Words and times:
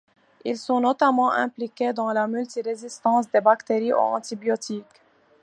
Ils 0.45 0.57
sont 0.57 0.79
notamment 0.81 1.31
impliqués 1.31 1.93
dans 1.93 2.11
la 2.11 2.25
multi-résistance 2.25 3.29
des 3.29 3.39
bactéries 3.39 3.93
aux 3.93 3.99
antibiotiques. 3.99 5.01